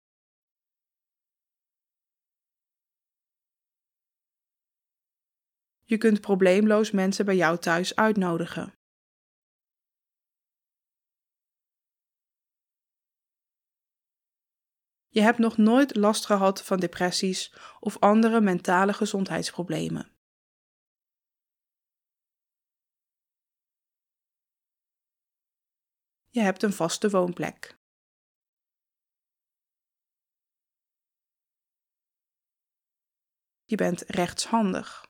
[5.84, 8.74] Je kunt probleemloos mensen bij jou thuis uitnodigen.
[15.08, 20.13] Je hebt nog nooit last gehad van depressies of andere mentale gezondheidsproblemen.
[26.34, 27.78] Je hebt een vaste woonplek.
[33.64, 35.04] Je bent rechtshandig.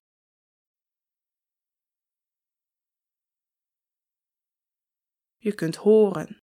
[5.37, 6.43] Je kunt horen.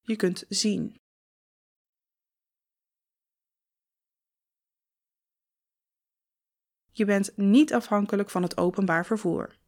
[0.00, 1.05] Je kunt zien.
[6.96, 9.58] Je bent niet afhankelijk van het openbaar vervoer.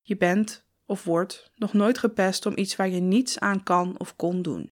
[0.00, 4.16] Je bent of wordt nog nooit gepest om iets waar je niets aan kan of
[4.16, 4.72] kon doen.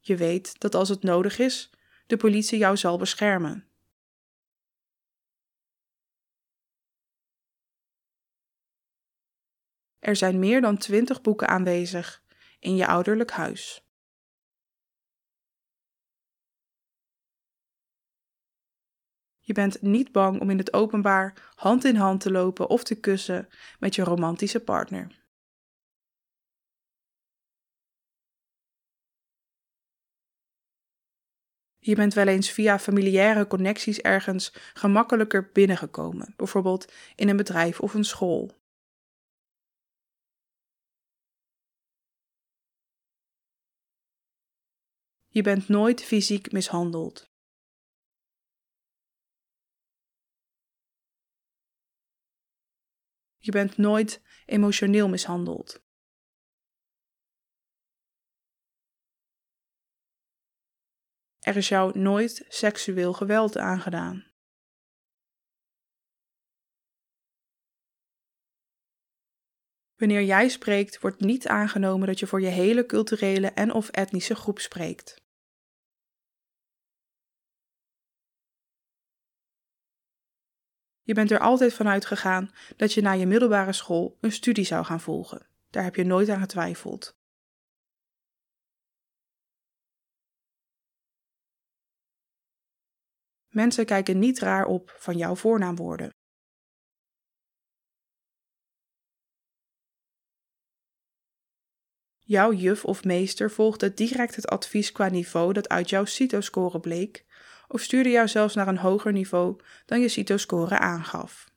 [0.00, 1.70] Je weet dat als het nodig is,
[2.06, 3.71] de politie jou zal beschermen.
[10.02, 12.22] Er zijn meer dan twintig boeken aanwezig
[12.58, 13.86] in je ouderlijk huis.
[19.40, 23.00] Je bent niet bang om in het openbaar hand in hand te lopen of te
[23.00, 25.20] kussen met je romantische partner.
[31.78, 37.94] Je bent wel eens via familiaire connecties ergens gemakkelijker binnengekomen, bijvoorbeeld in een bedrijf of
[37.94, 38.61] een school.
[45.34, 47.30] Je bent nooit fysiek mishandeld.
[53.38, 55.84] Je bent nooit emotioneel mishandeld.
[61.38, 64.31] Er is jou nooit seksueel geweld aangedaan.
[70.02, 74.34] Wanneer jij spreekt, wordt niet aangenomen dat je voor je hele culturele en of etnische
[74.34, 75.22] groep spreekt.
[81.02, 84.84] Je bent er altijd van uitgegaan dat je na je middelbare school een studie zou
[84.84, 85.46] gaan volgen.
[85.70, 87.16] Daar heb je nooit aan getwijfeld.
[93.48, 96.21] Mensen kijken niet raar op van jouw voornaamwoorden.
[102.32, 107.24] Jouw juf of meester volgde direct het advies qua niveau dat uit jouw CITO-score bleek,
[107.68, 111.50] of stuurde jou zelfs naar een hoger niveau dan je CITO-score aangaf.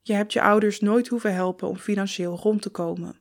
[0.00, 3.19] Je hebt je ouders nooit hoeven helpen om financieel rond te komen.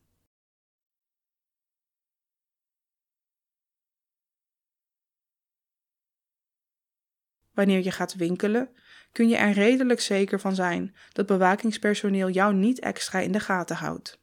[7.60, 8.76] Wanneer je gaat winkelen,
[9.12, 13.76] kun je er redelijk zeker van zijn dat bewakingspersoneel jou niet extra in de gaten
[13.76, 14.20] houdt.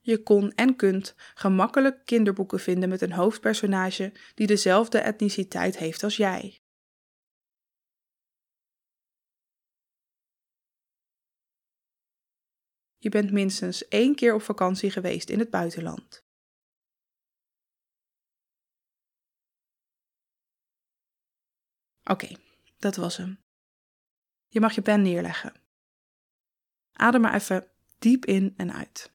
[0.00, 6.16] Je kon en kunt gemakkelijk kinderboeken vinden met een hoofdpersonage die dezelfde etniciteit heeft als
[6.16, 6.62] jij.
[12.96, 16.23] Je bent minstens één keer op vakantie geweest in het buitenland.
[22.04, 22.36] Oké,
[22.78, 23.38] dat was hem.
[24.48, 25.52] Je mag je pen neerleggen.
[26.92, 29.12] Adem maar even diep in en uit.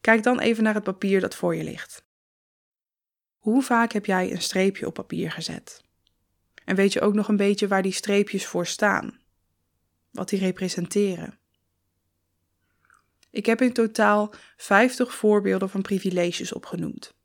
[0.00, 2.06] Kijk dan even naar het papier dat voor je ligt.
[3.36, 5.84] Hoe vaak heb jij een streepje op papier gezet?
[6.64, 9.20] En weet je ook nog een beetje waar die streepjes voor staan?
[10.10, 11.38] Wat die representeren?
[13.30, 17.17] Ik heb in totaal 50 voorbeelden van privileges opgenoemd.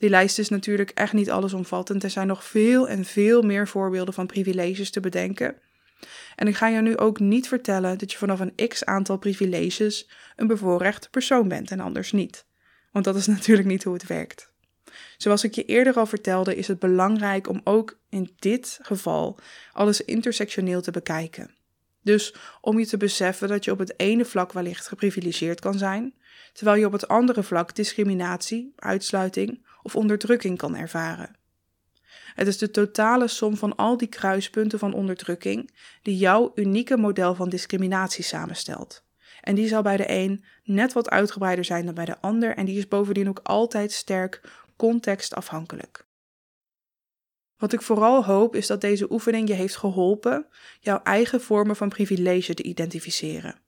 [0.00, 2.02] Die lijst is natuurlijk echt niet allesomvattend.
[2.02, 5.56] Er zijn nog veel en veel meer voorbeelden van privileges te bedenken.
[6.36, 10.08] En ik ga je nu ook niet vertellen dat je vanaf een x aantal privileges
[10.36, 12.46] een bevoorrecht persoon bent en anders niet.
[12.92, 14.52] Want dat is natuurlijk niet hoe het werkt.
[15.16, 19.38] Zoals ik je eerder al vertelde, is het belangrijk om ook in dit geval
[19.72, 21.54] alles intersectioneel te bekijken.
[22.02, 26.14] Dus om je te beseffen dat je op het ene vlak wellicht geprivilegeerd kan zijn,
[26.52, 31.38] terwijl je op het andere vlak discriminatie, uitsluiting of onderdrukking kan ervaren.
[32.34, 35.70] Het is de totale som van al die kruispunten van onderdrukking
[36.02, 39.04] die jouw unieke model van discriminatie samenstelt.
[39.40, 42.64] En die zal bij de een net wat uitgebreider zijn dan bij de ander en
[42.64, 44.40] die is bovendien ook altijd sterk
[44.76, 46.08] contextafhankelijk.
[47.56, 50.46] Wat ik vooral hoop is dat deze oefening je heeft geholpen
[50.80, 53.60] jouw eigen vormen van privilege te identificeren.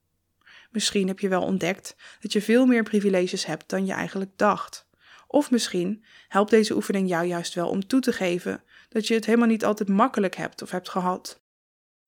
[0.71, 4.87] Misschien heb je wel ontdekt dat je veel meer privileges hebt dan je eigenlijk dacht.
[5.33, 9.25] Of misschien helpt deze oefening jou juist wel om toe te geven dat je het
[9.25, 11.41] helemaal niet altijd makkelijk hebt of hebt gehad.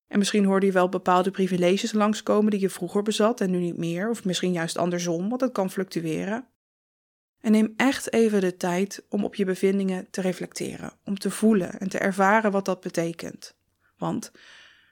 [0.08, 3.78] En misschien hoorde je wel bepaalde privileges langskomen die je vroeger bezat en nu niet
[3.78, 6.48] meer, of misschien juist andersom, want het kan fluctueren.
[7.42, 11.80] En neem echt even de tijd om op je bevindingen te reflecteren, om te voelen
[11.80, 13.56] en te ervaren wat dat betekent.
[13.98, 14.32] Want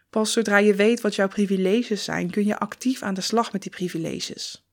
[0.09, 3.61] pas zodra je weet wat jouw privileges zijn, kun je actief aan de slag met
[3.61, 4.67] die privileges.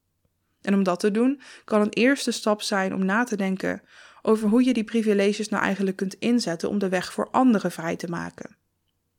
[0.63, 3.83] En om dat te doen, kan een eerste stap zijn om na te denken
[4.23, 7.97] over hoe je die privileges nou eigenlijk kunt inzetten om de weg voor anderen vrij
[7.97, 8.57] te maken.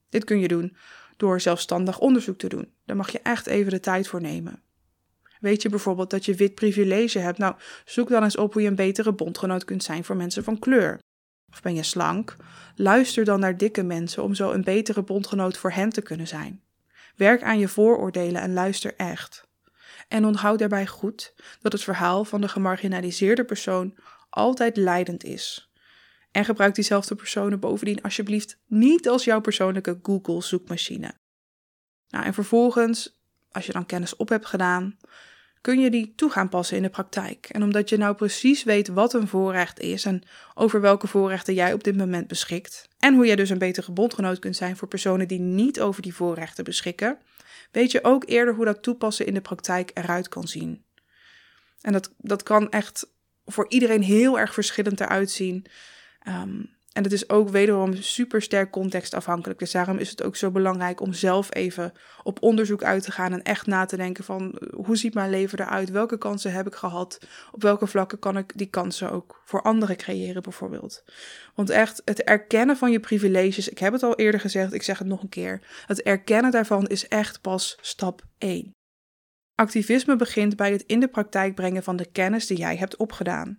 [0.10, 0.76] Dit kun je doen
[1.18, 2.72] door zelfstandig onderzoek te doen.
[2.86, 4.62] Daar mag je echt even de tijd voor nemen.
[5.40, 7.38] Weet je bijvoorbeeld dat je wit privilege hebt?
[7.38, 10.60] Nou, zoek dan eens op hoe je een betere bondgenoot kunt zijn voor mensen van
[10.60, 11.00] kleur.
[11.52, 12.36] Of ben je slank?
[12.76, 16.62] Luister dan naar dikke mensen om zo een betere bondgenoot voor hen te kunnen zijn.
[17.16, 19.50] Werk aan je vooroordelen en luister echt.
[20.12, 23.98] En onthoud daarbij goed dat het verhaal van de gemarginaliseerde persoon
[24.30, 25.72] altijd leidend is.
[26.32, 31.14] En gebruik diezelfde personen bovendien alsjeblieft niet als jouw persoonlijke Google-zoekmachine.
[32.10, 33.20] Nou, en vervolgens,
[33.52, 34.98] als je dan kennis op hebt gedaan,
[35.62, 37.46] kun je die toe gaan passen in de praktijk.
[37.46, 41.74] En omdat je nou precies weet wat een voorrecht is en over welke voorrechten jij
[41.74, 45.28] op dit moment beschikt, en hoe jij dus een betere bondgenoot kunt zijn voor personen
[45.28, 47.18] die niet over die voorrechten beschikken,
[47.72, 50.86] weet je ook eerder hoe dat toepassen in de praktijk eruit kan zien.
[51.82, 53.08] En dat, dat kan echt
[53.46, 55.66] voor iedereen heel erg verschillend eruit zien.
[56.28, 59.60] Um, en het is ook wederom super sterk contextafhankelijk.
[59.60, 63.34] Dus daarom is het ook zo belangrijk om zelf even op onderzoek uit te gaan
[63.34, 65.90] en echt na te denken van eh, hoe ziet mijn leven eruit?
[65.90, 67.20] Welke kansen heb ik gehad?
[67.52, 71.04] Op welke vlakken kan ik die kansen ook voor anderen creëren bijvoorbeeld?
[71.56, 74.98] Want echt het erkennen van je privileges, ik heb het al eerder gezegd, ik zeg
[74.98, 75.84] het nog een keer.
[75.86, 78.72] Het erkennen daarvan is echt pas stap 1.
[79.56, 83.58] Activisme begint bij het in de praktijk brengen van de kennis die jij hebt opgedaan.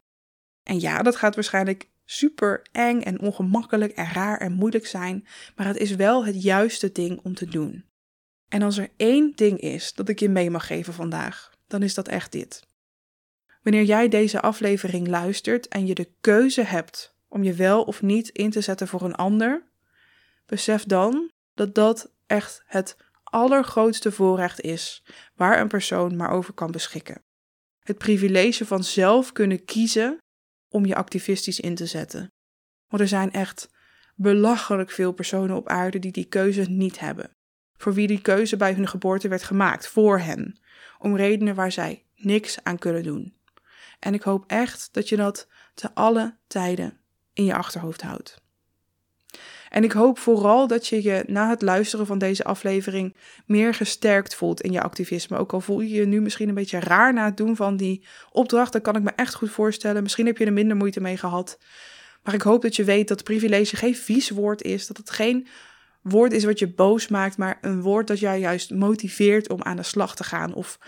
[0.62, 5.26] En ja, dat gaat waarschijnlijk super eng en ongemakkelijk en raar en moeilijk zijn,
[5.56, 7.84] maar het is wel het juiste ding om te doen.
[8.48, 11.94] En als er één ding is dat ik je mee mag geven vandaag, dan is
[11.94, 12.62] dat echt dit.
[13.62, 18.28] Wanneer jij deze aflevering luistert en je de keuze hebt om je wel of niet
[18.28, 19.62] in te zetten voor een ander,
[20.46, 25.02] besef dan dat dat echt het allergrootste voorrecht is
[25.34, 27.22] waar een persoon maar over kan beschikken.
[27.78, 30.18] Het privilege van zelf kunnen kiezen
[30.72, 32.32] om je activistisch in te zetten.
[32.88, 33.70] Want er zijn echt
[34.14, 37.36] belachelijk veel personen op aarde die die keuze niet hebben.
[37.76, 40.60] Voor wie die keuze bij hun geboorte werd gemaakt, voor hen,
[40.98, 43.36] om redenen waar zij niks aan kunnen doen.
[43.98, 47.00] En ik hoop echt dat je dat te alle tijden
[47.32, 48.41] in je achterhoofd houdt.
[49.72, 53.16] En ik hoop vooral dat je je na het luisteren van deze aflevering
[53.46, 55.36] meer gesterkt voelt in je activisme.
[55.36, 58.04] Ook al voel je je nu misschien een beetje raar na het doen van die
[58.30, 60.02] opdracht, dat kan ik me echt goed voorstellen.
[60.02, 61.58] Misschien heb je er minder moeite mee gehad.
[62.22, 65.46] Maar ik hoop dat je weet dat privilege geen vies woord is, dat het geen
[66.02, 69.76] woord is wat je boos maakt, maar een woord dat jou juist motiveert om aan
[69.76, 70.54] de slag te gaan.
[70.54, 70.78] Of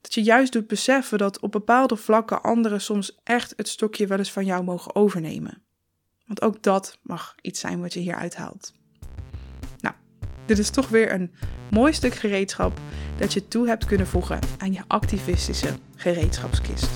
[0.00, 4.18] dat je juist doet beseffen dat op bepaalde vlakken anderen soms echt het stokje wel
[4.18, 5.62] eens van jou mogen overnemen.
[6.30, 8.72] Want ook dat mag iets zijn wat je hier uithaalt.
[9.80, 9.94] Nou,
[10.46, 11.32] dit is toch weer een
[11.70, 12.80] mooi stuk gereedschap
[13.18, 16.90] dat je toe hebt kunnen voegen aan je activistische gereedschapskist.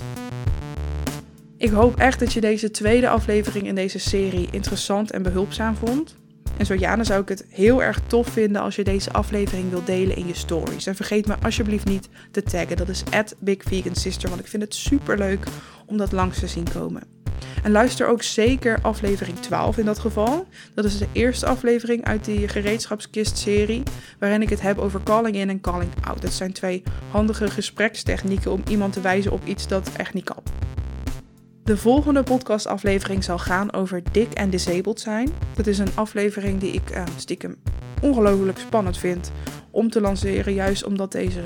[1.56, 6.16] Ik hoop echt dat je deze tweede aflevering in deze serie interessant en behulpzaam vond.
[6.56, 9.70] En zo ja, dan zou ik het heel erg tof vinden als je deze aflevering
[9.70, 10.86] wilt delen in je stories.
[10.86, 12.76] En vergeet me alsjeblieft niet te taggen.
[12.76, 13.02] Dat is
[13.38, 15.46] @bigvegansister, want ik vind het super leuk
[15.86, 17.02] om dat langs te zien komen.
[17.62, 20.46] En luister ook zeker aflevering 12 in dat geval.
[20.74, 23.82] Dat is de eerste aflevering uit die gereedschapskist-serie,
[24.18, 26.22] waarin ik het heb over calling in en calling out.
[26.22, 30.42] Dat zijn twee handige gesprekstechnieken om iemand te wijzen op iets dat echt niet kan.
[31.64, 35.30] De volgende podcastaflevering zal gaan over dik en disabled zijn.
[35.54, 37.56] Dat is een aflevering die ik uh, stiekem
[38.00, 39.30] ongelooflijk spannend vind
[39.70, 41.40] om te lanceren, juist omdat deze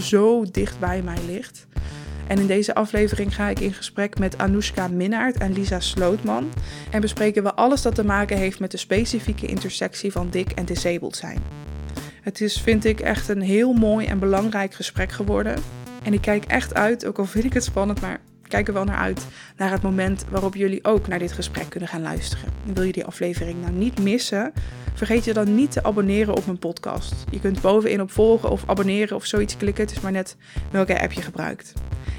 [0.00, 1.66] zo dicht bij mij ligt.
[2.26, 6.48] En in deze aflevering ga ik in gesprek met Anoushka Minnaert en Lisa Slootman.
[6.90, 10.64] En bespreken we alles dat te maken heeft met de specifieke intersectie van dik en
[10.64, 11.42] disabled zijn.
[12.20, 15.62] Het is, vind ik, echt een heel mooi en belangrijk gesprek geworden.
[16.02, 18.20] En ik kijk echt uit, ook al vind ik het spannend, maar
[18.54, 19.26] kijk er wel naar uit,
[19.56, 22.48] naar het moment waarop jullie ook naar dit gesprek kunnen gaan luisteren.
[22.66, 24.52] En wil je die aflevering nou niet missen,
[24.94, 27.14] vergeet je dan niet te abonneren op mijn podcast.
[27.30, 30.36] Je kunt bovenin op volgen of abonneren of zoiets klikken, het is maar net
[30.70, 31.72] welke app je gebruikt.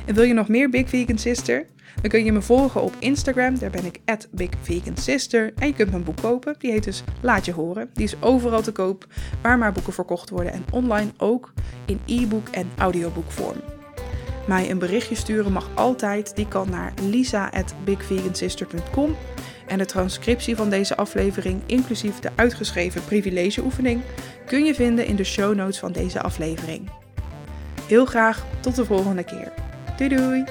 [0.06, 1.66] En wil je nog meer Big Vegan Sister?
[2.02, 5.54] Dan kun je me volgen op Instagram, daar ben ik at Big Vegan Sister.
[5.58, 7.90] En je kunt mijn boek kopen, die heet dus Laat je horen.
[7.94, 9.08] Die is overal te koop,
[9.42, 11.54] waar maar boeken verkocht worden en online ook
[11.86, 13.75] in e-book en audioboekvorm.
[14.48, 19.16] Mij een berichtje sturen mag altijd, die kan naar lisa.bigvegansister.com.
[19.68, 24.02] En de transcriptie van deze aflevering, inclusief de uitgeschreven privilegeoefening,
[24.46, 26.90] kun je vinden in de show notes van deze aflevering.
[27.88, 29.52] Heel graag tot de volgende keer.
[29.98, 30.44] Doei doei!